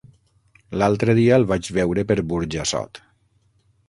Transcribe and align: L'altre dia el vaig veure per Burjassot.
L'altre 0.81 1.13
dia 1.19 1.37
el 1.41 1.45
vaig 1.51 1.69
veure 1.77 2.05
per 2.13 2.17
Burjassot. 2.31 3.01